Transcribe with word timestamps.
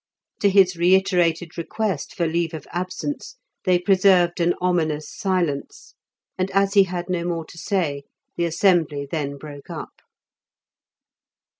To 0.39 0.49
his 0.49 0.75
reiterated 0.75 1.59
request 1.59 2.15
for 2.15 2.25
leave 2.25 2.55
of 2.55 2.65
absence 2.71 3.35
they 3.65 3.77
preserved 3.77 4.39
an 4.39 4.55
ominous 4.59 5.07
silence, 5.15 5.93
and 6.39 6.49
as 6.55 6.73
he 6.73 6.85
had 6.85 7.07
no 7.07 7.23
more 7.23 7.45
to 7.45 7.57
say, 7.59 8.05
the 8.35 8.45
assembly 8.45 9.07
then 9.11 9.37
broke 9.37 9.69
up. 9.69 10.01